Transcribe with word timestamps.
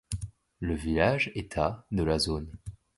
Le 0.61 0.73
village 0.73 1.31
est 1.35 1.59
à 1.59 1.85
de 1.91 2.01
la 2.01 2.17
zone. 2.17 2.51